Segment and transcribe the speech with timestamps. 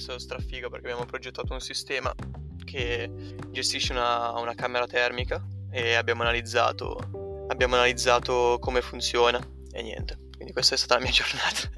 [0.00, 2.12] stato strafigo perché abbiamo progettato un sistema
[2.64, 3.10] che
[3.50, 9.38] gestisce una, una camera termica e abbiamo analizzato, abbiamo analizzato come funziona
[9.72, 10.28] e niente.
[10.34, 11.68] Quindi questa è stata la mia giornata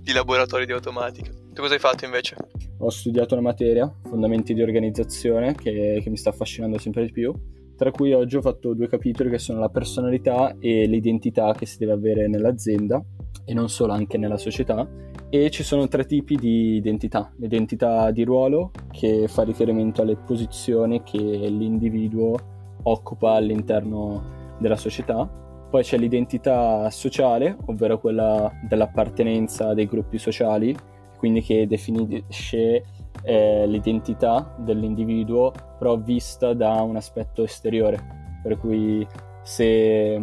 [0.00, 1.30] di laboratorio di automatica.
[1.30, 2.36] Tu cosa hai fatto invece?
[2.78, 7.32] Ho studiato una materia, fondamenti di organizzazione, che, che mi sta affascinando sempre di più
[7.76, 11.76] tra cui oggi ho fatto due capitoli che sono la personalità e l'identità che si
[11.76, 13.04] deve avere nell'azienda
[13.46, 14.86] e non solo anche nella società
[15.30, 17.32] e ci sono tre tipi di identità.
[17.36, 22.34] L'identità di ruolo che fa riferimento alle posizioni che l'individuo
[22.82, 25.26] occupa all'interno della società.
[25.70, 30.74] Poi c'è l'identità sociale ovvero quella dell'appartenenza dei gruppi sociali
[31.16, 32.84] quindi che definisce
[33.22, 38.14] eh, l'identità dell'individuo però vista da un aspetto esteriore.
[38.42, 39.06] Per cui
[39.42, 40.20] se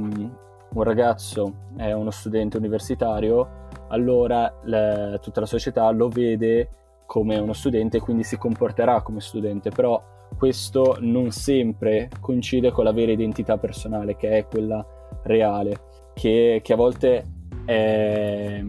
[0.74, 6.70] un ragazzo è uno studente universitario allora le, tutta la società lo vede
[7.06, 10.02] come uno studente e quindi si comporterà come studente però
[10.38, 14.86] questo non sempre coincide con la vera identità personale che è quella
[15.24, 17.24] reale che, che a volte
[17.66, 18.64] è,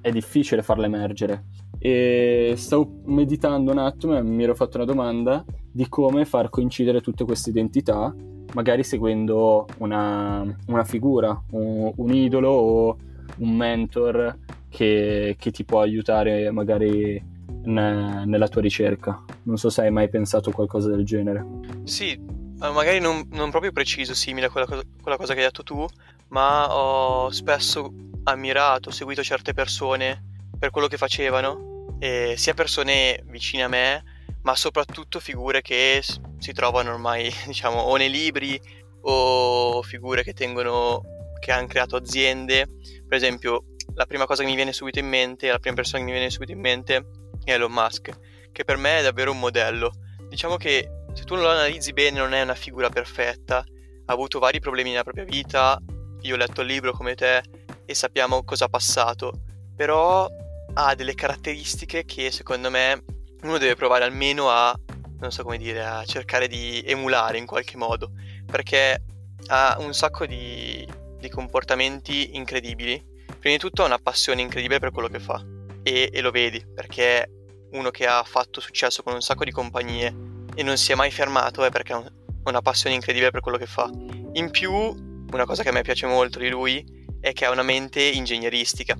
[0.00, 1.44] è difficile farla emergere.
[1.78, 7.00] E stavo meditando un attimo e mi ero fatto una domanda di come far coincidere
[7.00, 8.14] tutte queste identità,
[8.52, 12.96] magari seguendo una, una figura, un, un, idolo o
[13.38, 17.22] un mentor che, che ti può aiutare magari
[17.64, 19.22] ne, nella tua ricerca.
[19.44, 21.44] Non so se hai mai pensato a qualcosa del genere.
[21.84, 22.18] Sì,
[22.58, 25.86] magari non, non proprio preciso, simile a quella cosa, quella cosa che hai detto tu,
[26.28, 27.92] ma ho spesso
[28.24, 30.22] ammirato, seguito certe persone
[30.58, 31.68] per quello che facevano
[32.00, 34.02] eh, sia persone vicine a me,
[34.42, 36.02] ma soprattutto figure che
[36.38, 38.60] si trovano ormai, diciamo, o nei libri
[39.02, 41.02] o figure che tengono,
[41.38, 42.66] che hanno creato aziende.
[43.06, 46.06] Per esempio, la prima cosa che mi viene subito in mente, la prima persona che
[46.06, 46.96] mi viene subito in mente
[47.44, 48.10] è Elon Musk,
[48.52, 49.92] che per me è davvero un modello.
[50.28, 54.38] Diciamo che se tu non lo analizzi bene non è una figura perfetta, ha avuto
[54.38, 55.80] vari problemi nella propria vita,
[56.22, 57.42] io ho letto il libro come te
[57.84, 59.32] e sappiamo cosa ha passato,
[59.74, 60.28] però
[60.74, 63.02] ha delle caratteristiche che secondo me
[63.42, 64.78] uno deve provare almeno a,
[65.18, 68.12] non so come dire, a cercare di emulare in qualche modo,
[68.46, 69.02] perché
[69.46, 70.86] ha un sacco di,
[71.18, 73.02] di comportamenti incredibili.
[73.38, 75.42] Prima di tutto ha una passione incredibile per quello che fa
[75.82, 77.30] e, e lo vedi, perché
[77.72, 80.14] uno che ha fatto successo con un sacco di compagnie
[80.54, 82.12] e non si è mai fermato è perché ha
[82.44, 83.88] una passione incredibile per quello che fa.
[84.32, 86.84] In più, una cosa che a me piace molto di lui
[87.20, 88.98] è che ha una mente ingegneristica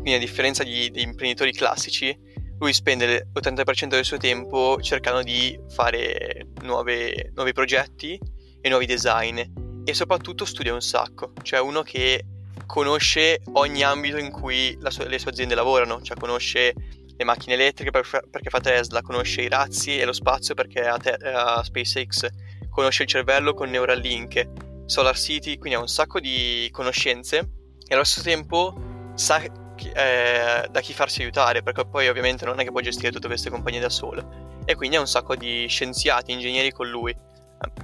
[0.00, 2.16] quindi a differenza di, di imprenditori classici,
[2.58, 8.18] lui spende l'80% del suo tempo cercando di fare nuove, nuovi progetti
[8.60, 9.40] e nuovi design.
[9.84, 12.24] E soprattutto studia un sacco, cioè uno che
[12.66, 16.74] conosce ogni ambito in cui sua, le sue aziende lavorano, cioè conosce
[17.16, 21.14] le macchine elettriche perché fa Tesla, conosce i razzi e lo spazio perché ha, te-
[21.14, 22.28] ha SpaceX,
[22.68, 27.50] conosce il cervello con Neuralink, Solar City, quindi ha un sacco di conoscenze.
[27.86, 28.74] E allo stesso tempo
[29.14, 29.42] sa
[29.86, 33.50] eh, da chi farsi aiutare, perché poi ovviamente non è che può gestire tutte queste
[33.50, 34.56] compagnie da solo.
[34.64, 37.16] E quindi ha un sacco di scienziati, ingegneri con lui.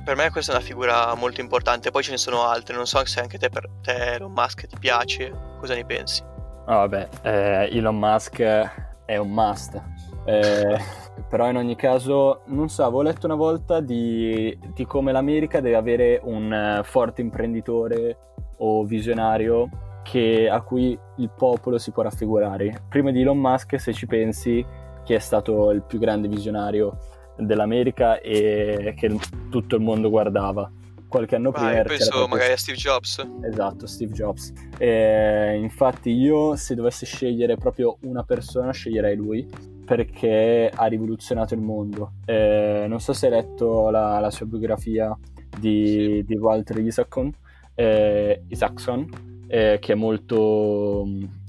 [0.05, 3.05] Per me questa è una figura molto importante, poi ce ne sono altre, non so
[3.05, 6.23] se anche te, per te Elon Musk ti piace, cosa ne pensi?
[6.67, 8.41] Oh, vabbè, eh, Elon Musk
[9.05, 9.83] è un must.
[10.25, 10.79] Eh,
[11.29, 15.77] però in ogni caso, non so, avevo letto una volta di, di come l'America deve
[15.77, 18.19] avere un uh, forte imprenditore
[18.59, 19.69] o visionario
[20.05, 22.85] che, a cui il popolo si può raffigurare.
[22.89, 24.65] Prima di Elon Musk, se ci pensi,
[25.03, 26.99] che è stato il più grande visionario
[27.37, 29.17] dell'America e che
[29.51, 30.71] tutto il mondo guardava.
[31.09, 31.73] Qualche anno prima.
[31.73, 32.29] Vai, penso proprio...
[32.29, 33.27] magari a Steve Jobs.
[33.43, 34.53] Esatto, Steve Jobs.
[34.79, 39.49] E, infatti, io se dovessi scegliere proprio una persona, sceglierei lui
[39.85, 42.13] perché ha rivoluzionato il mondo.
[42.25, 45.17] E, non so se hai letto la, la sua biografia
[45.59, 46.25] di, sì.
[46.27, 47.33] di Walter Isaacson,
[47.75, 51.07] eh, Isaacson eh, che è molto,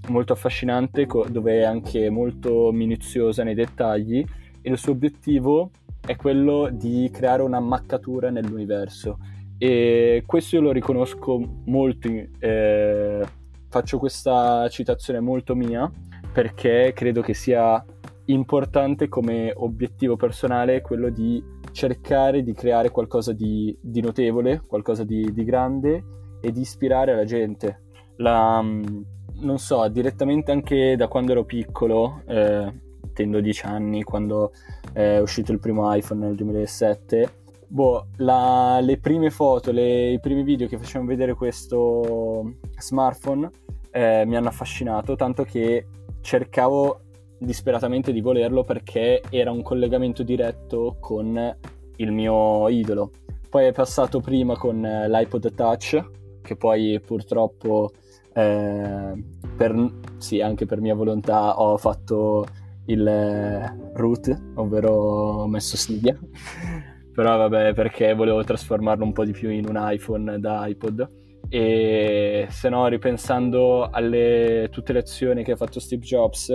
[0.09, 4.23] molto affascinante, co- dove è anche molto minuziosa nei dettagli
[4.61, 5.71] e il suo obiettivo
[6.05, 9.17] è quello di creare una maccatura nell'universo.
[9.57, 12.07] E questo io lo riconosco molto,
[12.37, 13.25] eh,
[13.69, 15.91] faccio questa citazione molto mia
[16.31, 17.83] perché credo che sia
[18.25, 25.33] importante come obiettivo personale quello di cercare di creare qualcosa di, di notevole, qualcosa di,
[25.33, 26.03] di grande
[26.39, 27.79] e di ispirare la gente
[28.17, 32.71] la, non so, direttamente anche da quando ero piccolo, eh,
[33.13, 34.51] tendo 10 anni, quando
[34.93, 40.43] è uscito il primo iPhone nel 2007, boh, la, le prime foto, le, i primi
[40.43, 43.49] video che facevano vedere questo smartphone
[43.91, 45.87] eh, mi hanno affascinato, tanto che
[46.21, 46.99] cercavo
[47.37, 51.57] disperatamente di volerlo perché era un collegamento diretto con
[51.97, 53.11] il mio idolo.
[53.49, 56.03] Poi è passato prima con eh, l'iPod Touch,
[56.41, 57.91] che poi purtroppo,
[58.35, 59.23] eh,
[59.55, 62.45] per, sì, anche per mia volontà, ho fatto
[62.87, 66.17] il eh, root, ovvero ho messo Cydia.
[67.13, 71.23] Però vabbè, perché volevo trasformarlo un po' di più in un iPhone da iPod.
[71.47, 76.53] E se no, ripensando alle tutte le azioni che ha fatto Steve Jobs,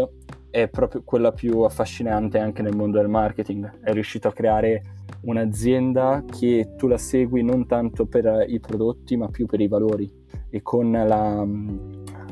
[0.50, 3.80] è proprio quella più affascinante anche nel mondo del marketing.
[3.80, 4.82] È riuscito a creare
[5.22, 10.12] un'azienda che tu la segui non tanto per i prodotti, ma più per i valori.
[10.50, 11.46] E con la,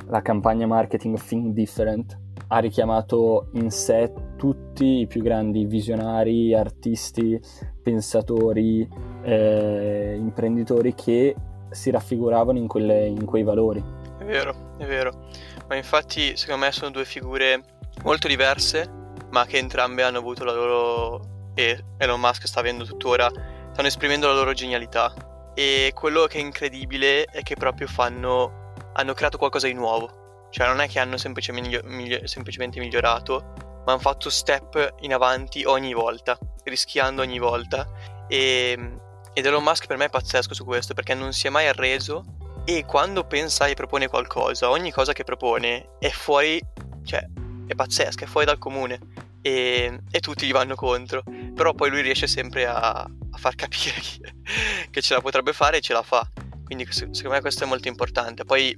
[0.08, 2.18] la campagna marketing Think Different
[2.48, 7.40] ha richiamato in sé tutti i più grandi visionari, artisti,
[7.82, 8.88] pensatori,
[9.22, 11.34] eh, imprenditori che
[11.70, 13.82] si raffiguravano in, quelle, in quei valori.
[14.18, 15.28] È vero, è vero.
[15.68, 17.62] Ma infatti secondo me sono due figure
[18.02, 18.90] molto diverse,
[19.30, 21.20] ma che entrambe hanno avuto la loro...
[21.54, 23.28] e Elon Musk sta avendo tuttora,
[23.72, 25.12] stanno esprimendo la loro genialità.
[25.58, 28.74] E quello che è incredibile è che proprio fanno...
[28.92, 30.46] hanno creato qualcosa di nuovo.
[30.50, 32.24] Cioè non è che hanno semplicemente, miglio...
[32.28, 37.88] semplicemente migliorato, ma hanno fatto step in avanti ogni volta, rischiando ogni volta.
[38.28, 38.98] E,
[39.32, 42.24] ed Elon Musk per me è pazzesco su questo, perché non si è mai arreso
[42.64, 46.62] e quando pensa e propone qualcosa, ogni cosa che propone è fuori,
[47.02, 47.26] cioè
[47.66, 49.00] è pazzesca, è fuori dal comune
[49.40, 51.22] e, e tutti gli vanno contro,
[51.54, 54.00] però poi lui riesce sempre a, a far capire
[54.90, 56.28] che, ce la potrebbe fare e ce la fa,
[56.64, 58.44] quindi secondo me questo è molto importante.
[58.44, 58.74] Poi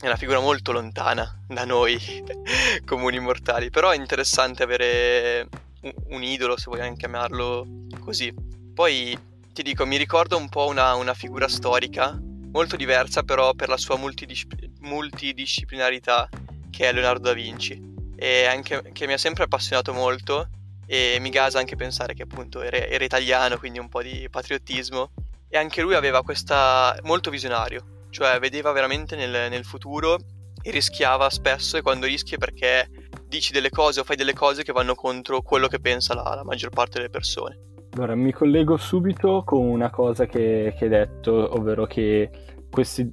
[0.00, 1.98] è una figura molto lontana da noi
[2.84, 5.48] comuni mortali, però è interessante avere
[5.82, 7.66] un, un idolo, se vogliamo chiamarlo
[8.00, 8.32] così.
[8.74, 9.16] Poi
[9.52, 12.18] ti dico, mi ricordo un po' una, una figura storica,
[12.50, 16.28] molto diversa però per la sua multidiscip- multidisciplinarità,
[16.70, 20.48] che è Leonardo da Vinci e anche, che mi ha sempre appassionato molto
[20.86, 25.10] e mi gasa anche pensare che appunto era, era italiano, quindi un po' di patriottismo
[25.48, 30.18] e anche lui aveva questa molto visionario, cioè vedeva veramente nel, nel futuro
[30.62, 32.88] e rischiava spesso e quando rischi perché
[33.26, 36.44] dici delle cose o fai delle cose che vanno contro quello che pensa la, la
[36.44, 37.58] maggior parte delle persone.
[37.94, 42.28] Allora, mi collego subito con una cosa che, che hai detto, ovvero che
[42.68, 43.08] questi,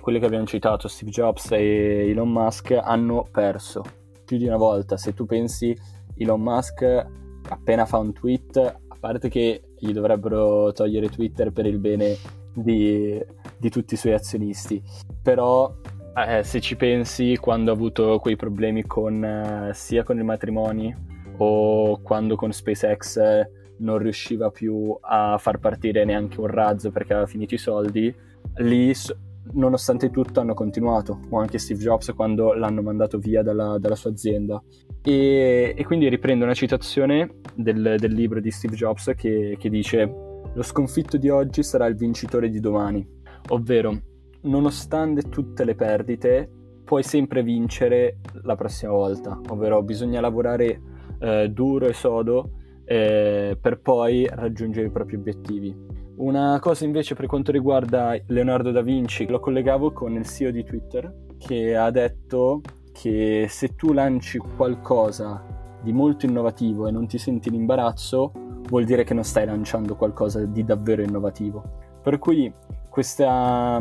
[0.00, 3.95] quelli che abbiamo citato, Steve Jobs e Elon Musk, hanno perso
[4.26, 4.98] più di una volta.
[4.98, 5.74] Se tu pensi
[6.16, 6.82] Elon Musk
[7.48, 12.16] appena fa un tweet, a parte che gli dovrebbero togliere Twitter per il bene
[12.52, 13.22] di,
[13.56, 14.82] di tutti i suoi azionisti,
[15.22, 15.74] però
[16.14, 20.94] eh, se ci pensi quando ha avuto quei problemi con, eh, sia con i matrimoni
[21.38, 23.20] o quando con SpaceX
[23.78, 28.14] non riusciva più a far partire neanche un razzo perché aveva finito i soldi,
[28.56, 28.94] lì
[29.52, 34.10] nonostante tutto hanno continuato, o anche Steve Jobs quando l'hanno mandato via dalla, dalla sua
[34.10, 34.62] azienda.
[35.02, 40.24] E, e, quindi riprendo una citazione del, del libro di Steve Jobs che, che dice
[40.52, 43.06] lo sconfitto di oggi sarà il vincitore di domani,
[43.50, 43.94] ovvero
[44.42, 46.50] nonostante tutte le perdite
[46.84, 50.80] puoi sempre vincere la prossima volta, ovvero bisogna lavorare
[51.18, 52.52] eh, duro e sodo
[52.84, 55.74] eh, per poi raggiungere i propri obiettivi.
[56.16, 60.64] Una cosa invece per quanto riguarda Leonardo da Vinci, lo collegavo con il CEO di
[60.64, 65.44] Twitter che ha detto che se tu lanci qualcosa
[65.82, 68.32] di molto innovativo e non ti senti in imbarazzo,
[68.68, 71.62] vuol dire che non stai lanciando qualcosa di davvero innovativo.
[72.02, 72.50] Per cui
[72.88, 73.78] questa,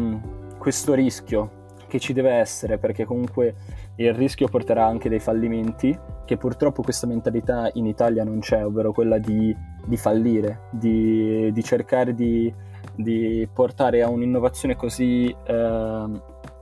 [0.57, 3.55] questo rischio che ci deve essere, perché comunque
[3.95, 8.91] il rischio porterà anche dei fallimenti, che purtroppo questa mentalità in Italia non c'è, ovvero
[8.91, 12.53] quella di di fallire, di, di cercare di,
[12.95, 16.11] di, portare a un'innovazione così eh,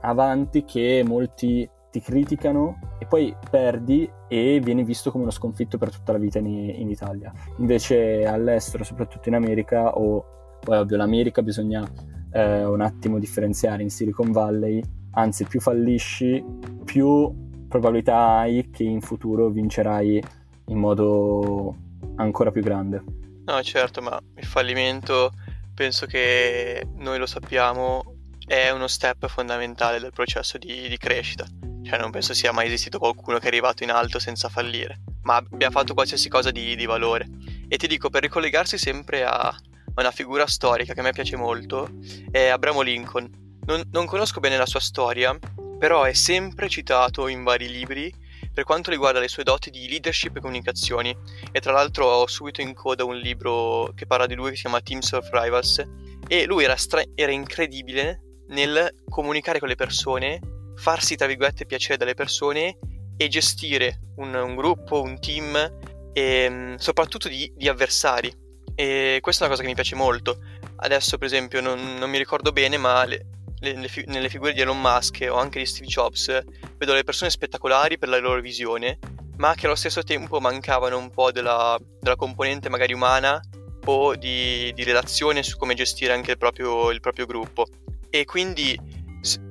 [0.00, 5.90] avanti che molti ti criticano e poi perdi e vieni visto come uno sconfitto per
[5.90, 7.32] tutta la vita in, in Italia.
[7.58, 10.24] Invece all'estero, soprattutto in America, o
[10.60, 11.86] poi ovvio l'America bisogna
[12.32, 16.44] eh, un attimo differenziare in Silicon Valley, anzi più fallisci,
[16.84, 17.32] più
[17.68, 20.22] probabilità hai che in futuro vincerai
[20.66, 21.76] in modo
[22.16, 23.02] ancora più grande.
[23.46, 25.32] No, certo, ma il fallimento
[25.74, 28.14] penso che noi lo sappiamo
[28.46, 31.44] è uno step fondamentale del processo di, di, crescita.
[31.82, 35.36] Cioè, non penso sia mai esistito qualcuno che è arrivato in alto senza fallire, ma
[35.36, 37.28] abbia fatto qualsiasi cosa di, di valore.
[37.68, 39.54] E ti dico, per ricollegarsi sempre a
[39.96, 41.88] una figura storica che a me piace molto,
[42.30, 43.58] è Abramo Lincoln.
[43.66, 45.36] Non, non conosco bene la sua storia,
[45.78, 48.12] però è sempre citato in vari libri
[48.54, 51.14] per quanto riguarda le sue doti di leadership e comunicazioni.
[51.50, 54.62] E tra l'altro ho subito in coda un libro che parla di lui che si
[54.62, 55.84] chiama Teams of Rivals.
[56.28, 60.40] E lui era, stra- era incredibile nel comunicare con le persone,
[60.76, 62.78] farsi tra virgolette piacere dalle persone
[63.16, 65.56] e gestire un, un gruppo, un team
[66.12, 68.32] e mm, soprattutto di, di, avversari.
[68.76, 70.38] E questa è una cosa che mi piace molto.
[70.76, 73.26] Adesso, per esempio, non, non mi ricordo bene, ma le,
[73.64, 76.44] le, le, nelle figure di Elon Musk o anche di Steve Jobs
[76.76, 78.98] vedo le persone spettacolari per la loro visione,
[79.38, 83.40] ma che allo stesso tempo mancavano un po' della, della componente magari umana
[83.86, 87.66] o di, di, relazione su come gestire anche il proprio, il proprio gruppo.
[88.10, 88.78] E quindi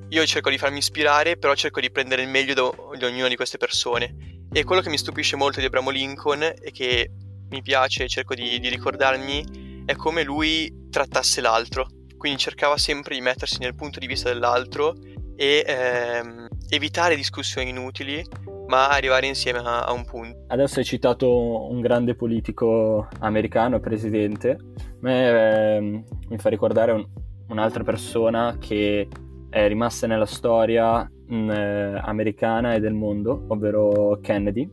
[0.10, 3.36] io cerco di farmi ispirare, però cerco di prendere il meglio do, di ognuna di
[3.36, 4.48] queste persone.
[4.52, 7.12] E quello che mi stupisce molto di Abramo Lincoln e che
[7.50, 11.88] mi piace e cerco di, di ricordarmi è come lui trattasse l'altro.
[12.24, 14.96] Quindi cercava sempre di mettersi nel punto di vista dell'altro
[15.36, 18.26] e ehm, evitare discussioni inutili,
[18.68, 20.46] ma arrivare insieme a, a, un punto.
[20.48, 24.52] Adesso hai citato un grande politico americano, presidente.
[24.52, 24.58] A
[25.02, 27.06] me eh, mi fa ricordare un,
[27.50, 29.06] un'altra persona che
[29.50, 34.66] è rimasta nella storia mh, mm, eh, americana e del mondo, ovvero Kennedy.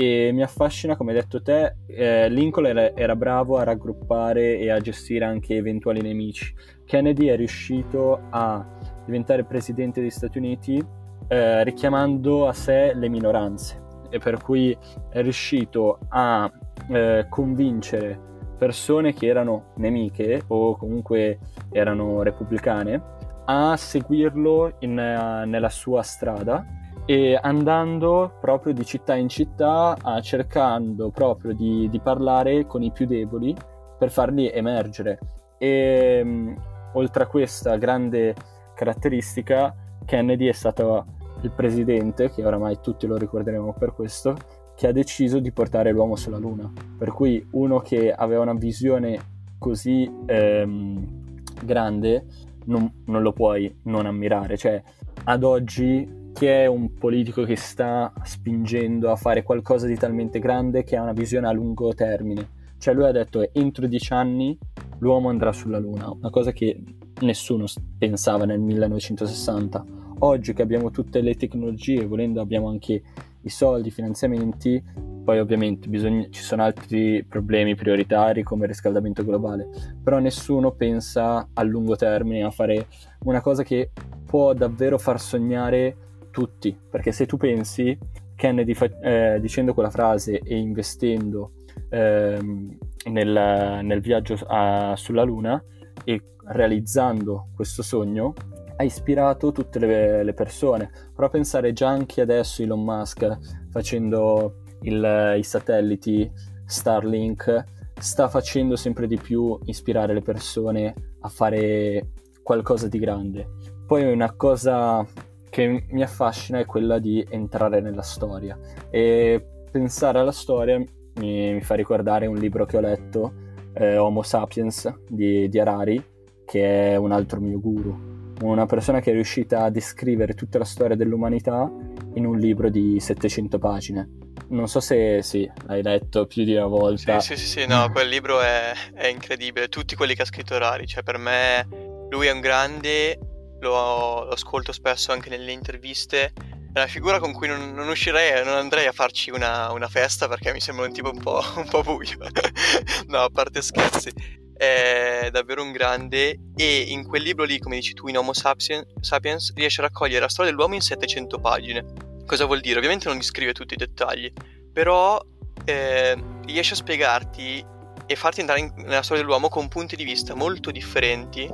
[0.00, 4.70] E mi affascina, come hai detto te, eh, Lincoln era, era, bravo a raggruppare e
[4.70, 6.54] a gestire anche eventuali nemici.
[6.86, 8.64] Kennedy è riuscito a
[9.04, 10.80] diventare presidente degli Stati Uniti
[11.26, 14.70] eh, richiamando a sé le minoranze e per cui
[15.10, 16.48] è riuscito a
[16.90, 18.20] eh, convincere
[18.56, 21.40] persone che erano nemiche o comunque
[21.72, 23.02] erano repubblicane
[23.46, 26.64] a seguirlo in, uh, nella sua strada
[27.10, 32.92] e andando proprio di città in città a cercando proprio di, di parlare con i
[32.92, 33.56] più deboli
[33.98, 35.18] per farli emergere
[35.56, 36.54] e um,
[36.92, 38.34] oltre a questa grande
[38.74, 39.74] caratteristica
[40.04, 41.06] Kennedy è stato
[41.40, 44.36] il presidente che oramai tutti lo ricorderemo per questo
[44.76, 49.18] che ha deciso di portare l'uomo sulla luna per cui uno che aveva una visione
[49.58, 52.26] così ehm, grande
[52.68, 54.56] non, non lo puoi non ammirare.
[54.56, 54.82] Cioè,
[55.24, 60.84] ad oggi chi è un politico che sta spingendo a fare qualcosa di talmente grande
[60.84, 62.56] che ha una visione a lungo termine.
[62.78, 64.56] Cioè lui ha detto che entro dieci anni
[64.98, 66.80] l'uomo andrà sulla Luna, una cosa che
[67.20, 67.66] nessuno
[67.98, 69.84] pensava nel 1960.
[70.20, 73.02] Oggi che abbiamo tutte le tecnologie, volendo abbiamo anche
[73.42, 74.82] i soldi, i finanziamenti,
[75.24, 79.68] poi ovviamente bisogna, ci sono altri problemi prioritari come il riscaldamento globale,
[80.02, 82.86] però nessuno pensa a lungo termine a fare
[83.24, 83.90] una cosa che
[84.24, 85.96] può davvero far sognare
[86.38, 87.98] tutti, perché se tu pensi
[88.36, 91.54] Kennedy fa- eh, dicendo quella frase e investendo
[91.88, 92.78] ehm,
[93.10, 95.60] nel, nel, viaggio a, sulla Luna
[96.04, 98.34] e realizzando questo sogno
[98.76, 100.90] ha ispirato tutte le, le persone.
[101.12, 106.30] Però pensare già anche adesso Elon Musk facendo il, i satelliti
[106.64, 107.64] Starlink
[107.98, 112.12] sta facendo sempre di più ispirare le persone a fare
[112.44, 113.48] qualcosa di grande.
[113.84, 115.04] Poi una cosa
[115.48, 118.58] che mi affascina è quella di entrare nella storia
[118.90, 123.32] e pensare alla storia mi, mi fa ricordare un libro che ho letto,
[123.74, 126.02] eh, Homo Sapiens di, di Harari,
[126.44, 130.64] che è un altro mio guru, una persona che è riuscita a descrivere tutta la
[130.64, 131.70] storia dell'umanità
[132.14, 134.10] in un libro di 700 pagine
[134.48, 137.20] non so se sì, l'hai letto più di una volta.
[137.20, 139.68] Sì, sì, sì, sì no, quel libro è, è, incredibile.
[139.68, 141.68] Tutti quelli che ha scritto Rari, cioè per me
[142.10, 143.18] lui è un grande,
[143.60, 146.32] lo, lo ascolto spesso anche nelle interviste.
[146.72, 150.28] È una figura con cui non, non uscirei, non andrei a farci una, una, festa
[150.28, 152.18] perché mi sembra un tipo un po', un po buio.
[153.08, 154.12] no, a parte scherzi.
[154.56, 159.52] È davvero un grande e in quel libro lì, come dici tu, in Homo Sapiens,
[159.54, 161.84] riesce a raccogliere la storia dell'uomo in 700 pagine
[162.28, 162.76] Cosa vuol dire?
[162.76, 164.30] Ovviamente non descrive tutti i dettagli,
[164.70, 165.18] però
[165.64, 167.64] eh, riesce a spiegarti
[168.04, 171.50] e farti entrare in, nella storia dell'uomo con punti di vista molto differenti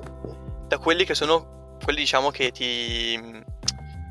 [0.66, 3.20] da quelli che sono quelli diciamo che ti,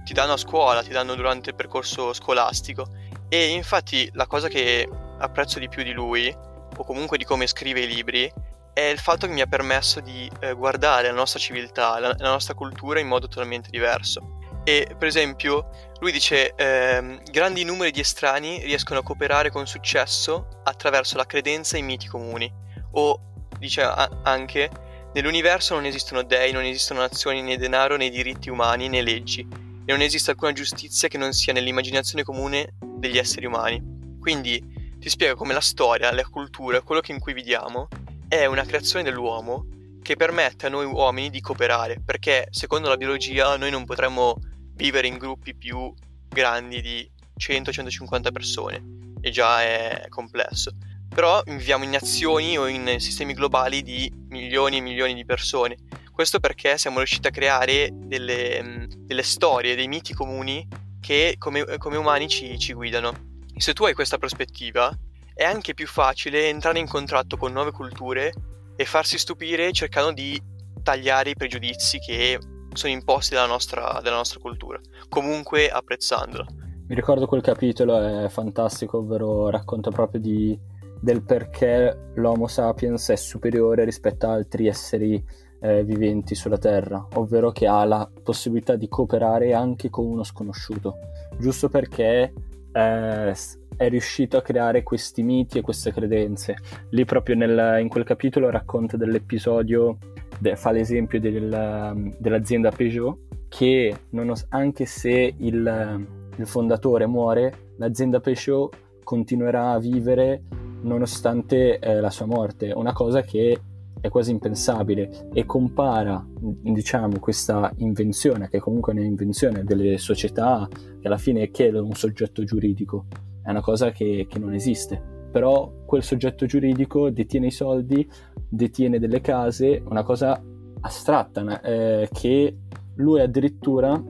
[0.05, 2.87] ti danno a scuola, ti danno durante il percorso scolastico.
[3.27, 4.87] E infatti la cosa che
[5.17, 6.33] apprezzo di più di lui,
[6.75, 8.31] o comunque di come scrive i libri,
[8.73, 12.29] è il fatto che mi ha permesso di eh, guardare la nostra civiltà, la, la
[12.29, 14.39] nostra cultura in modo totalmente diverso.
[14.63, 20.61] E per esempio, lui dice: ehm, Grandi numeri di estranei riescono a cooperare con successo
[20.63, 22.51] attraverso la credenza in miti comuni.
[22.91, 23.19] O
[23.57, 24.69] dice a- anche:
[25.13, 29.41] Nell'universo non esistono dei, non esistono nazioni, né denaro, né diritti umani, né leggi.
[29.41, 33.79] E non esiste alcuna giustizia che non sia nell'immaginazione comune degli esseri umani.
[34.19, 37.89] Quindi ti spiega come la storia, la cultura, quello in cui viviamo,
[38.27, 39.67] è una creazione dell'uomo
[40.01, 44.39] che permette a noi uomini di cooperare, perché secondo la biologia noi non potremmo
[44.73, 45.93] vivere in gruppi più
[46.27, 48.83] grandi di 100-150 persone
[49.21, 50.71] e già è complesso.
[51.13, 55.77] Però viviamo in nazioni o in sistemi globali di milioni e milioni di persone.
[56.11, 60.67] Questo perché siamo riusciti a creare delle, delle storie, dei miti comuni
[60.99, 63.11] che come, come umani ci, ci guidano.
[63.57, 64.91] Se tu hai questa prospettiva,
[65.33, 68.33] è anche più facile entrare in contratto con nuove culture
[68.75, 70.41] e farsi stupire cercando di
[70.81, 72.39] tagliare i pregiudizi che
[72.73, 74.79] sono imposti dalla nostra, dalla nostra cultura,
[75.09, 76.45] comunque apprezzandola.
[76.87, 80.57] Mi ricordo quel capitolo, è fantastico, ovvero racconta proprio di,
[81.03, 85.21] del perché l'Homo sapiens è superiore rispetto a altri esseri
[85.59, 90.95] eh, viventi sulla Terra, ovvero che ha la possibilità di cooperare anche con uno sconosciuto,
[91.37, 92.33] giusto perché
[92.71, 93.35] eh,
[93.75, 96.55] è riuscito a creare questi miti e queste credenze.
[96.91, 99.97] Lì proprio nel, in quel capitolo racconta dell'episodio,
[100.39, 103.17] de, fa l'esempio del, dell'azienda Peugeot,
[103.49, 106.05] che non, anche se il,
[106.37, 110.43] il fondatore muore, l'azienda Peugeot continuerà a vivere
[110.83, 113.59] nonostante eh, la sua morte, una cosa che
[113.99, 120.67] è quasi impensabile e compara diciamo questa invenzione che comunque è un'invenzione delle società
[120.99, 123.05] che alla fine è un soggetto giuridico.
[123.41, 125.01] È una cosa che, che non esiste.
[125.31, 128.07] Però quel soggetto giuridico detiene i soldi,
[128.47, 130.41] detiene delle case, una cosa
[130.81, 132.57] astratta, eh, che
[132.95, 134.01] lui addirittura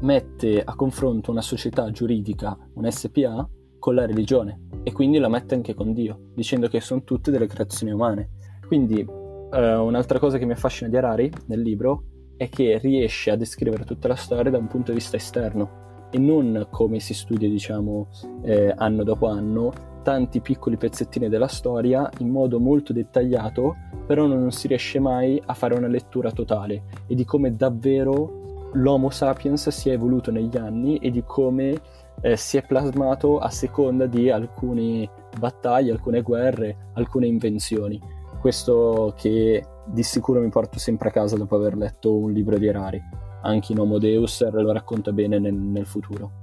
[0.00, 5.54] mette a confronto una società giuridica, un SPA, con la religione e quindi la mette
[5.54, 8.30] anche con Dio, dicendo che sono tutte delle creazioni umane.
[8.66, 12.04] Quindi eh, un'altra cosa che mi affascina di Harari nel libro
[12.36, 15.82] è che riesce a descrivere tutta la storia da un punto di vista esterno,
[16.14, 18.06] e non come si studia, diciamo,
[18.42, 19.72] eh, anno dopo anno,
[20.04, 23.74] tanti piccoli pezzettini della storia in modo molto dettagliato,
[24.06, 29.10] però non si riesce mai a fare una lettura totale e di come davvero l'Homo
[29.10, 31.80] sapiens si è evoluto negli anni e di come
[32.20, 38.00] eh, si è plasmato a seconda di alcune battaglie, alcune guerre, alcune invenzioni.
[38.40, 42.66] Questo che di sicuro mi porto sempre a casa dopo aver letto un libro di
[42.66, 43.02] Erari
[43.44, 46.42] anche in Homo Deus lo racconta bene nel, nel futuro.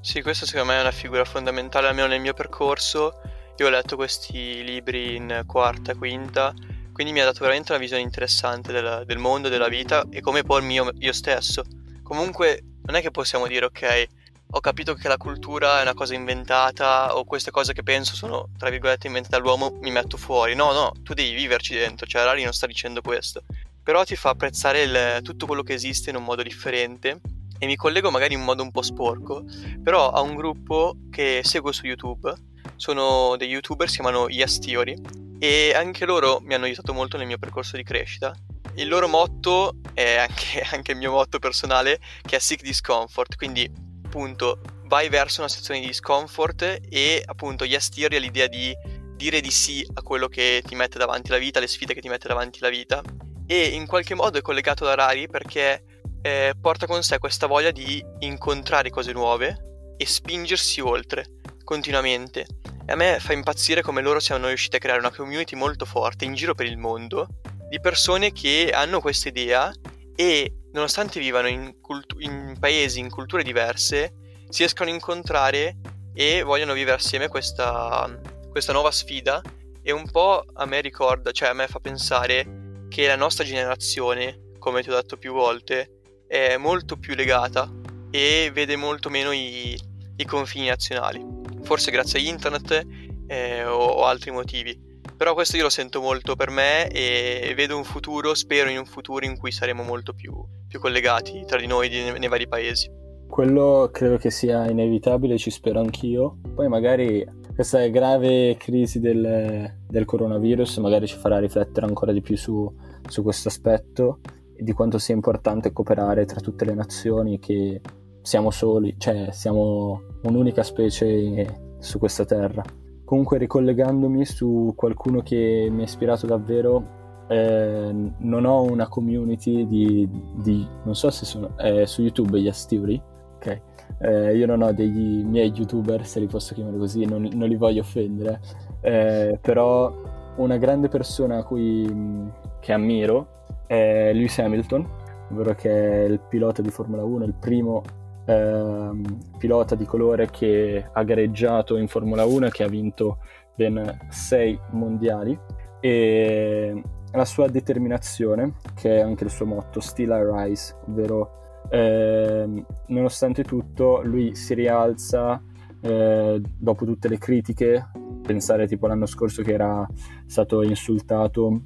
[0.00, 3.20] Sì, questa secondo me è una figura fondamentale, almeno nel mio percorso.
[3.56, 6.54] Io ho letto questi libri in quarta, quinta,
[6.92, 10.42] quindi mi ha dato veramente una visione interessante del, del mondo, della vita e come
[10.42, 11.64] pormi io, io stesso.
[12.02, 14.06] Comunque non è che possiamo dire ok,
[14.50, 18.48] ho capito che la cultura è una cosa inventata o queste cose che penso sono
[18.56, 20.54] tra virgolette inventate dall'uomo, mi metto fuori.
[20.54, 23.42] No, no, tu devi viverci dentro, cioè Rari non sta dicendo questo
[23.86, 27.20] però ti fa apprezzare il, tutto quello che esiste in un modo differente
[27.56, 29.44] e mi collego magari in modo un po' sporco,
[29.80, 32.34] però a un gruppo che seguo su YouTube,
[32.74, 34.96] sono dei youtuber, si chiamano Yes Theory
[35.38, 38.34] e anche loro mi hanno aiutato molto nel mio percorso di crescita.
[38.74, 43.70] Il loro motto è anche, anche il mio motto personale che è Seek Discomfort, quindi
[44.16, 48.74] appunto vai verso una situazione di discomfort e appunto Yes Theory è l'idea di
[49.14, 52.08] dire di sì a quello che ti mette davanti la vita, alle sfide che ti
[52.08, 53.02] mette davanti la vita
[53.46, 57.70] e in qualche modo è collegato da Rari perché eh, porta con sé questa voglia
[57.70, 62.46] di incontrare cose nuove e spingersi oltre continuamente.
[62.86, 66.24] E a me fa impazzire come loro siano riusciti a creare una community molto forte
[66.24, 67.28] in giro per il mondo
[67.68, 69.70] di persone che hanno questa idea
[70.14, 74.12] e nonostante vivano in, cultu- in paesi, in culture diverse,
[74.50, 75.78] si riescono a incontrare
[76.14, 78.08] e vogliono vivere assieme questa,
[78.50, 79.40] questa nuova sfida
[79.82, 84.52] e un po' a me ricorda, cioè a me fa pensare che la nostra generazione,
[84.58, 87.70] come ti ho detto più volte, è molto più legata
[88.10, 89.78] e vede molto meno i,
[90.16, 91.24] i confini nazionali.
[91.62, 92.86] Forse grazie a internet
[93.26, 94.78] eh, o, o altri motivi.
[95.16, 98.84] Però questo io lo sento molto per me e vedo un futuro, spero in un
[98.84, 100.34] futuro in cui saremo molto più,
[100.68, 102.90] più collegati tra di noi nei, nei vari paesi.
[103.28, 106.38] Quello credo che sia inevitabile, ci spero anch'io.
[106.54, 107.24] Poi magari
[107.54, 112.70] questa grave crisi del, del coronavirus magari ci farà riflettere ancora di più su,
[113.08, 114.20] su questo aspetto
[114.54, 117.80] e di quanto sia importante cooperare tra tutte le nazioni che
[118.22, 122.62] siamo soli, cioè siamo un'unica specie su questa terra.
[123.04, 130.08] Comunque ricollegandomi su qualcuno che mi ha ispirato davvero, eh, non ho una community di,
[130.34, 133.00] di non so se sono eh, su YouTube gli Asturi,
[133.36, 133.60] ok?
[133.98, 137.56] Eh, io non ho degli miei youtuber, se li posso chiamare così, non, non li
[137.56, 138.40] voglio offendere,
[138.80, 139.92] eh, però
[140.36, 144.86] una grande persona a cui, che ammiro è Lewis Hamilton,
[145.30, 147.82] ovvero che è il pilota di Formula 1, il primo
[148.26, 148.90] eh,
[149.38, 153.18] pilota di colore che ha gareggiato in Formula 1 e che ha vinto
[153.54, 155.38] ben sei mondiali
[155.80, 156.82] e
[157.16, 161.30] la sua determinazione, che è anche il suo motto, Still I Rise, ovvero
[161.70, 165.42] eh, nonostante tutto lui si rialza
[165.80, 167.88] eh, dopo tutte le critiche,
[168.22, 169.86] pensare tipo l'anno scorso che era
[170.26, 171.60] stato insultato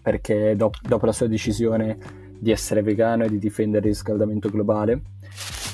[0.00, 1.98] perché do- dopo la sua decisione
[2.38, 5.02] di essere vegano e di difendere il riscaldamento globale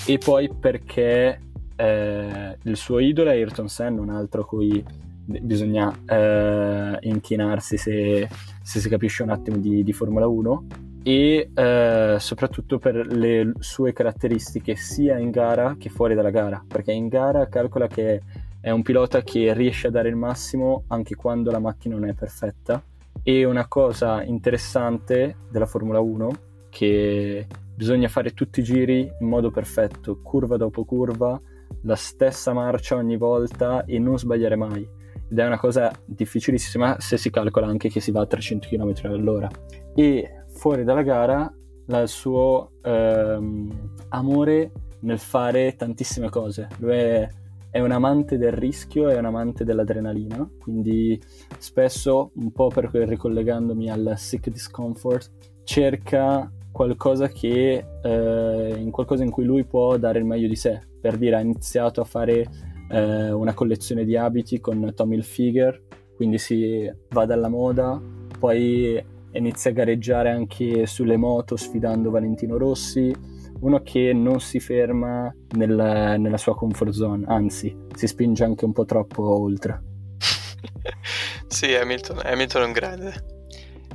[0.06, 1.40] e poi perché
[1.76, 4.82] eh, il suo idolo è Ayrton Senna, un altro cui
[5.24, 8.28] bisogna eh, inchinarsi se,
[8.62, 10.66] se, si capisce un attimo di, di Formula 1
[11.04, 16.92] e eh, soprattutto per le sue caratteristiche sia in gara che fuori dalla gara, perché
[16.92, 18.20] in gara calcola che
[18.60, 22.14] è un pilota che riesce a dare il massimo anche quando la macchina non è
[22.14, 22.82] perfetta
[23.22, 26.30] e una cosa interessante della Formula 1
[26.70, 31.40] che bisogna fare tutti i giri in modo perfetto, curva dopo curva,
[31.82, 34.88] la stessa marcia ogni volta e non sbagliare mai.
[35.32, 38.92] Ed è una cosa difficilissima se si calcola anche che si va a 300 km
[39.04, 39.48] all'ora.
[39.94, 41.50] E fuori dalla gara
[41.86, 46.68] il suo ehm, amore nel fare tantissime cose.
[46.80, 47.26] Lui è,
[47.70, 51.18] è, un amante del rischio, è un amante dell'adrenalina, quindi
[51.56, 55.30] spesso, un po' per ricollegandomi al sick discomfort,
[55.64, 60.78] cerca qualcosa che eh, in qualcosa in cui lui può dare il meglio di sé.
[61.00, 65.82] Per dire, ha iniziato a fare eh, una collezione di abiti con Tommy Hilfiger,
[66.14, 68.00] quindi si va dalla moda,
[68.38, 69.02] poi
[69.32, 73.12] inizia a gareggiare anche sulle moto sfidando Valentino Rossi,
[73.60, 78.72] uno che non si ferma nel, nella sua comfort zone, anzi si spinge anche un
[78.72, 79.82] po' troppo oltre.
[81.46, 83.24] sì, Hamilton, Hamilton è un grande,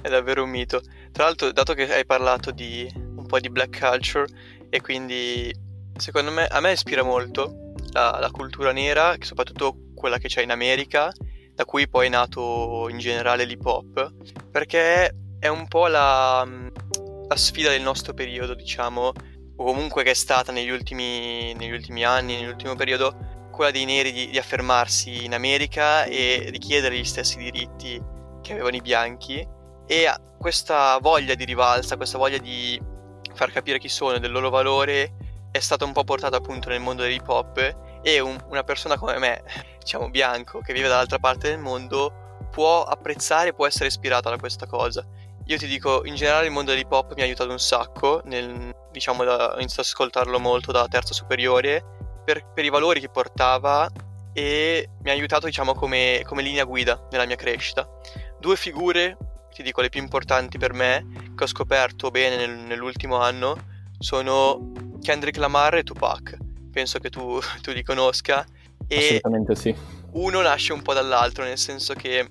[0.02, 0.82] è davvero un mito.
[1.12, 4.26] Tra l'altro, dato che hai parlato di un po' di black culture
[4.70, 5.54] e quindi
[5.98, 7.66] secondo me a me ispira molto
[7.98, 11.12] la, la cultura nera, soprattutto quella che c'è in America,
[11.54, 14.14] da cui poi è nato in generale l'hip hop,
[14.52, 16.48] perché è un po' la,
[17.28, 19.12] la, sfida del nostro periodo, diciamo,
[19.56, 24.12] o comunque che è stata negli ultimi, negli ultimi anni, nell'ultimo periodo, quella dei neri
[24.12, 28.00] di, di, affermarsi in America e richiedere gli stessi diritti
[28.44, 29.46] che avevano i bianchi.
[29.88, 32.80] E questa voglia di rivalsa, questa voglia di
[33.34, 35.16] far capire chi sono e del loro valore
[35.52, 39.18] è stata un po' portata appunto nel mondo dell'hip hop e un, una persona come
[39.18, 39.44] me,
[39.80, 44.66] diciamo bianco, che vive dall'altra parte del mondo, può apprezzare, può essere ispirata da questa
[44.66, 45.06] cosa.
[45.46, 48.76] Io ti dico, in generale il mondo dell'hip hop mi ha aiutato un sacco, nel,
[48.92, 51.84] diciamo, da, ho iniziato ad ascoltarlo molto da terza superiore,
[52.26, 53.90] per, per, i valori che portava
[54.34, 57.88] e mi ha aiutato, diciamo, come, come linea guida nella mia crescita.
[58.40, 59.18] Due figure,
[59.54, 63.56] ti dico, le più importanti per me, che ho scoperto bene nel, nell'ultimo anno,
[64.00, 66.38] sono Kendrick Lamar e Tupac.
[66.78, 68.46] Penso che tu, tu li conosca.
[68.88, 69.76] E Assolutamente sì.
[70.12, 72.30] Uno nasce un po' dall'altro, nel senso che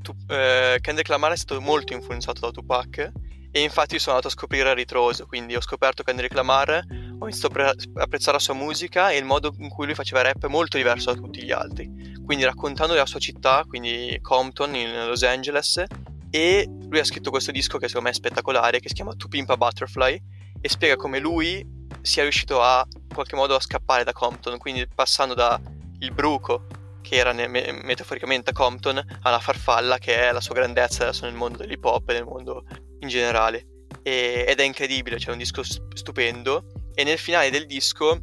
[0.00, 3.12] tu, eh, Kendrick Lamar è stato molto influenzato da Tupac
[3.50, 6.86] e infatti sono andato a scoprire a ritroso, quindi ho scoperto Kendrick Lamar,
[7.18, 10.42] ho iniziato a apprezzare la sua musica e il modo in cui lui faceva rap
[10.42, 12.14] è molto diverso da tutti gli altri.
[12.24, 15.84] Quindi raccontando della sua città, quindi Compton in Los Angeles,
[16.30, 19.28] e lui ha scritto questo disco che secondo me è spettacolare, che si chiama To
[19.28, 20.22] Pimp a Butterfly,
[20.62, 24.86] e spiega come lui sia riuscito a in qualche modo a scappare da Compton, quindi
[24.86, 25.60] passando da
[26.00, 26.66] il bruco
[27.00, 31.34] che era ne- metaforicamente a Compton, alla farfalla che è la sua grandezza adesso nel
[31.34, 32.64] mondo dell'hip hop e nel mondo
[33.00, 33.66] in generale.
[34.02, 38.18] E- ed è incredibile, c'è cioè un disco stupendo e nel finale del disco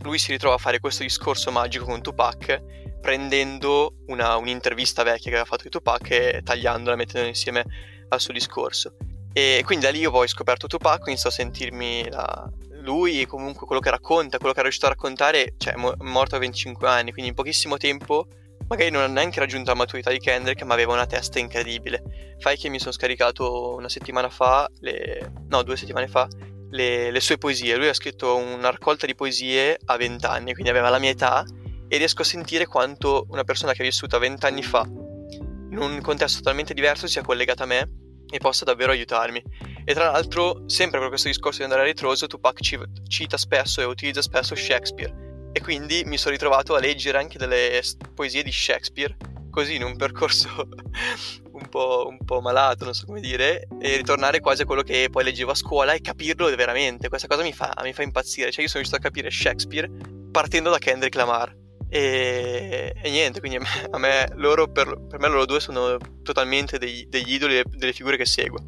[0.00, 5.36] lui si ritrova a fare questo discorso magico con Tupac prendendo una, un'intervista vecchia che
[5.36, 7.64] aveva fatto di Tupac e tagliandola, mettendola insieme
[8.08, 8.94] al suo discorso.
[9.32, 12.48] E quindi da lì io poi ho scoperto Tupac, ho iniziato a sentirmi la,
[12.82, 16.38] lui comunque quello che racconta, quello che è riuscito a raccontare, cioè è morto a
[16.38, 18.26] 25 anni, quindi in pochissimo tempo
[18.68, 22.36] magari non ha neanche raggiunto la maturità di Kendrick, ma aveva una testa incredibile.
[22.38, 25.32] Fai che mi sono scaricato una settimana fa, le...
[25.48, 26.26] no, due settimane fa,
[26.70, 27.76] le, le, sue poesie.
[27.76, 31.44] Lui ha scritto una raccolta di poesie a 20 anni, quindi aveva la mia età,
[31.86, 36.00] e riesco a sentire quanto una persona che è vissuta 20 anni fa, in un
[36.00, 37.90] contesto totalmente diverso, sia collegata a me
[38.30, 39.42] e possa davvero aiutarmi.
[39.84, 43.80] E tra l'altro, sempre per questo discorso di andare a ritroso, Tupac ci, cita spesso
[43.80, 45.50] e utilizza spesso Shakespeare.
[45.52, 47.82] E quindi mi sono ritrovato a leggere anche delle
[48.14, 49.16] poesie di Shakespeare,
[49.50, 50.48] così in un percorso
[51.52, 55.08] un, po', un po' malato, non so come dire, e ritornare quasi a quello che
[55.10, 57.08] poi leggevo a scuola e capirlo veramente.
[57.08, 58.50] Questa cosa mi fa, mi fa impazzire.
[58.50, 59.90] Cioè, io sono riuscito a capire Shakespeare
[60.30, 61.54] partendo da Kendrick Lamar.
[61.88, 65.98] E, e, niente, quindi a me, a me loro, per, per, me loro due sono
[66.22, 68.58] totalmente degli, degli idoli delle figure che seguo.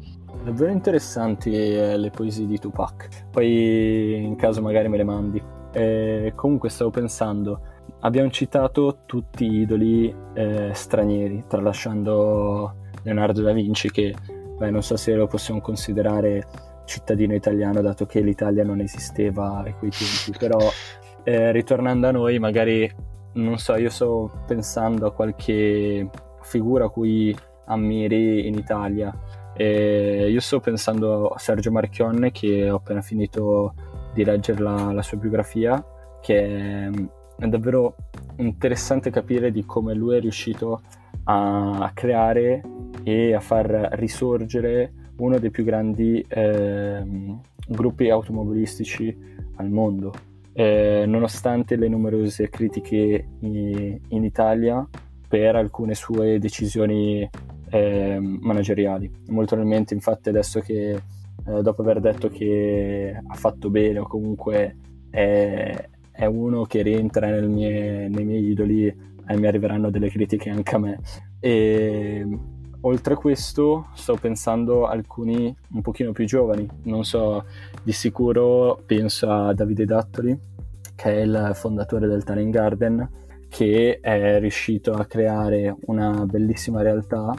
[0.45, 3.25] Davvero interessanti eh, le poesie di Tupac.
[3.31, 5.41] Poi in caso magari me le mandi.
[5.71, 7.61] Eh, comunque stavo pensando,
[8.01, 14.13] abbiamo citato tutti gli idoli eh, stranieri, tralasciando Leonardo da Vinci che
[14.55, 16.45] beh, non so se lo possiamo considerare
[16.85, 20.59] cittadino italiano dato che l'Italia non esisteva a quei tempi, però
[21.23, 22.87] eh, ritornando a noi magari,
[23.33, 26.07] non so, io sto pensando a qualche
[26.43, 29.11] figura a cui ammiri in Italia
[29.55, 33.73] e io sto pensando a Sergio Marchionne che ho appena finito
[34.13, 35.83] di leggere la, la sua biografia,
[36.21, 36.89] che è,
[37.37, 37.95] è, davvero
[38.37, 40.81] interessante capire di come lui è riuscito
[41.25, 42.61] a, a creare
[43.03, 47.03] e a far risorgere uno dei più grandi eh,
[47.67, 49.15] gruppi automobilistici
[49.55, 50.13] al mondo.
[50.51, 54.87] Eh, nonostante le numerose critiche in, in, Italia
[55.27, 57.29] per alcune sue decisioni
[57.69, 59.09] eh, manageriali.
[59.27, 64.75] Molto probabilmente, infatti, adesso che eh, dopo aver detto che ha fatto bene o comunque
[65.09, 70.75] è, è uno che rientra mie, nei miei idoli, eh, mi arriveranno delle critiche anche
[70.75, 70.99] a me.
[71.39, 72.27] E
[72.81, 77.45] oltre a questo sto pensando a alcuni un pochino più giovani, non so,
[77.83, 80.37] di sicuro penso a Davide Dattoli,
[80.95, 83.09] che è il fondatore del Tanning Garden,
[83.49, 87.33] che è riuscito a creare una bellissima realtà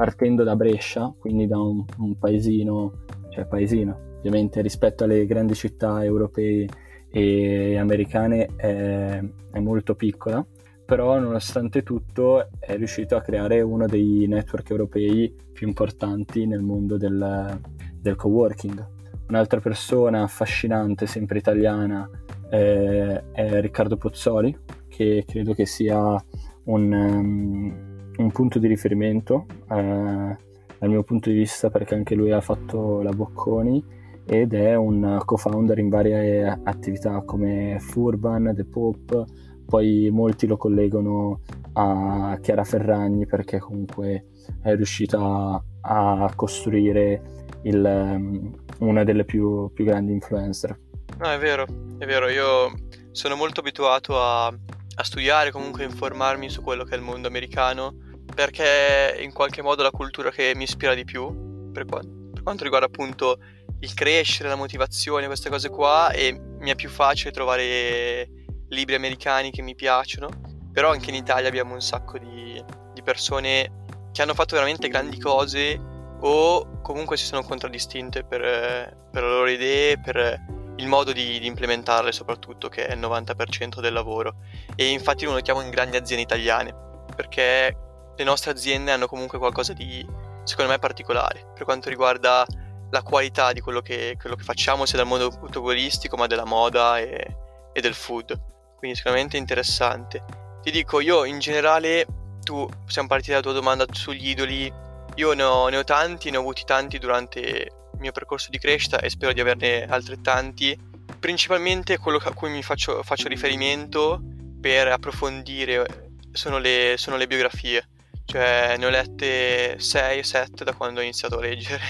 [0.00, 6.02] partendo da Brescia, quindi da un, un paesino, cioè paesino, ovviamente rispetto alle grandi città
[6.02, 6.66] europee
[7.10, 10.42] e americane è, è molto piccola,
[10.86, 16.96] però nonostante tutto è riuscito a creare uno dei network europei più importanti nel mondo
[16.96, 17.60] del,
[18.00, 18.88] del co-working.
[19.28, 22.08] Un'altra persona affascinante, sempre italiana,
[22.48, 24.58] eh, è Riccardo Pozzoli,
[24.88, 26.16] che credo che sia
[26.64, 27.89] un, um,
[28.22, 30.36] un punto di riferimento eh,
[30.78, 33.84] dal mio punto di vista perché anche lui ha fatto la Bocconi
[34.24, 39.24] ed è un co-founder in varie attività come Furban, The Pop,
[39.66, 41.40] poi molti lo collegano
[41.72, 44.26] a Chiara Ferragni perché comunque
[44.62, 47.22] è riuscita a costruire
[47.62, 50.78] il, um, una delle più, più grandi influencer.
[51.18, 51.66] No, è vero,
[51.98, 52.72] è vero, io
[53.10, 58.08] sono molto abituato a, a studiare, comunque informarmi su quello che è il mondo americano
[58.40, 62.42] perché è in qualche modo la cultura che mi ispira di più per, qua- per
[62.42, 63.38] quanto riguarda appunto
[63.80, 68.26] il crescere, la motivazione, queste cose qua e mi è più facile trovare
[68.70, 70.30] libri americani che mi piacciono,
[70.72, 75.18] però anche in Italia abbiamo un sacco di, di persone che hanno fatto veramente grandi
[75.18, 75.78] cose
[76.20, 81.46] o comunque si sono contraddistinte per, per le loro idee, per il modo di, di,
[81.46, 84.36] implementarle soprattutto, che è il 90% del lavoro.
[84.76, 86.74] E infatti lo notiamo in grandi aziende italiane,
[87.14, 87.88] perché
[88.20, 90.06] le nostre aziende hanno comunque qualcosa di,
[90.44, 92.46] secondo me, particolare per quanto riguarda
[92.90, 96.98] la qualità di quello che, quello che facciamo, sia dal mondo autogolistico, ma della moda
[96.98, 97.36] e,
[97.72, 98.38] e del food.
[98.76, 100.22] Quindi sicuramente interessante.
[100.60, 102.06] Ti dico, io in generale,
[102.42, 104.70] tu siamo partiti dalla tua domanda sugli idoli,
[105.14, 108.58] io ne ho, ne ho tanti, ne ho avuti tanti durante il mio percorso di
[108.58, 110.78] crescita e spero di averne altrettanti.
[111.18, 114.20] Principalmente quello a cui mi faccio, faccio riferimento
[114.60, 117.86] per approfondire sono le, sono le biografie
[118.30, 121.82] cioè, ne ho lette 6 o 7 da quando ho iniziato a leggere,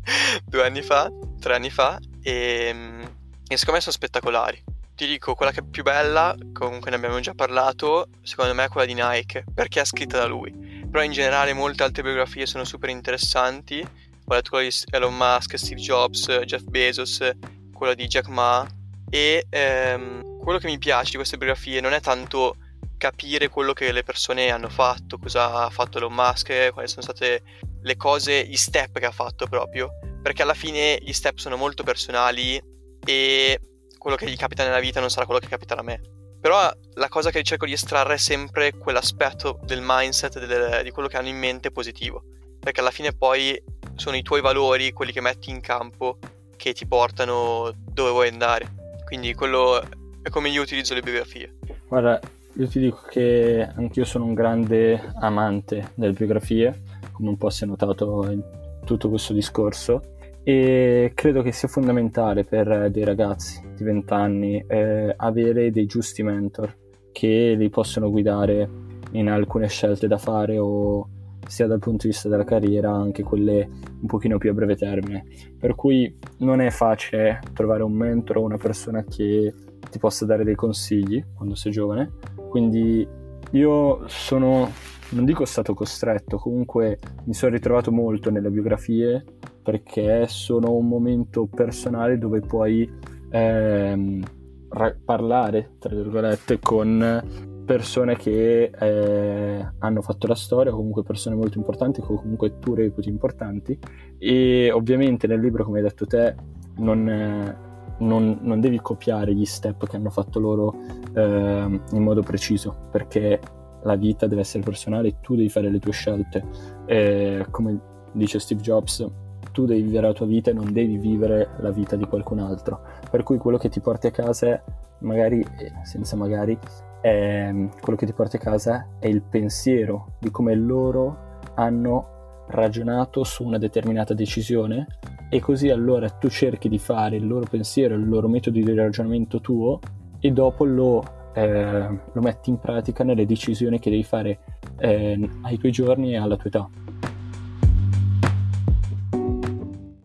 [0.46, 3.02] due anni fa, tre anni fa, e, mm,
[3.46, 4.64] e secondo me sono spettacolari.
[4.94, 8.68] Ti dico, quella che è più bella, comunque ne abbiamo già parlato, secondo me è
[8.68, 10.50] quella di Nike, perché è scritta da lui.
[10.90, 13.80] Però in generale molte altre biografie sono super interessanti.
[13.80, 17.30] Ho letto quella di Elon Musk, Steve Jobs, Jeff Bezos,
[17.74, 18.66] quella di Jack Ma.
[19.10, 22.56] E ehm, quello che mi piace di queste biografie non è tanto
[23.04, 27.42] capire quello che le persone hanno fatto, cosa ha fatto Elon Musk, quali sono state
[27.82, 29.90] le cose, gli step che ha fatto proprio,
[30.22, 32.58] perché alla fine gli step sono molto personali
[33.04, 33.60] e
[33.98, 36.00] quello che gli capita nella vita non sarà quello che capiterà a me.
[36.40, 41.08] Però la cosa che cerco di estrarre è sempre quell'aspetto del mindset, del, di quello
[41.08, 42.22] che hanno in mente positivo,
[42.58, 43.62] perché alla fine poi
[43.96, 46.18] sono i tuoi valori, quelli che metti in campo,
[46.56, 48.66] che ti portano dove vuoi andare.
[49.04, 49.82] Quindi quello
[50.22, 51.58] è come io utilizzo le biografie.
[51.86, 52.18] Guarda,
[52.56, 57.64] io ti dico che anch'io sono un grande amante delle biografie, come un po' si
[57.64, 58.42] è notato in
[58.84, 60.00] tutto questo discorso,
[60.44, 66.22] e credo che sia fondamentale per dei ragazzi di 20 anni eh, avere dei giusti
[66.22, 66.76] mentor
[67.12, 68.68] che li possono guidare
[69.12, 71.08] in alcune scelte da fare o
[71.46, 73.68] sia dal punto di vista della carriera anche quelle
[74.00, 75.24] un pochino più a breve termine.
[75.58, 79.52] Per cui non è facile trovare un mentor o una persona che
[79.90, 82.12] ti possa dare dei consigli quando sei giovane
[82.54, 83.04] quindi
[83.50, 84.70] io sono,
[85.08, 89.24] non dico stato costretto, comunque mi sono ritrovato molto nelle biografie
[89.60, 92.88] perché sono un momento personale dove puoi
[93.28, 94.22] ehm,
[94.68, 101.58] ra- parlare, tra virgolette, con persone che eh, hanno fatto la storia, comunque persone molto
[101.58, 103.76] importanti, comunque tu reputi importanti.
[104.16, 106.36] E ovviamente nel libro, come hai detto te,
[106.76, 107.72] non...
[107.98, 110.74] Non, non, devi copiare gli step che hanno fatto loro
[111.14, 113.40] eh, in modo preciso, perché
[113.82, 116.44] la vita deve essere personale e tu devi fare le tue scelte.
[116.86, 117.80] E come
[118.12, 119.06] dice Steve Jobs,
[119.52, 122.80] tu devi vivere la tua vita e non devi vivere la vita di qualcun altro.
[123.10, 124.62] Per cui quello che ti porti a casa,
[124.98, 126.58] magari, eh, senza magari,
[127.00, 132.13] è, quello che ti porti a casa è il pensiero di come loro hanno
[132.48, 134.86] ragionato su una determinata decisione
[135.28, 139.40] e così allora tu cerchi di fare il loro pensiero, il loro metodo di ragionamento
[139.40, 139.80] tuo
[140.20, 141.02] e dopo lo,
[141.34, 144.38] eh, lo metti in pratica nelle decisioni che devi fare
[144.78, 146.68] eh, ai tuoi giorni e alla tua età.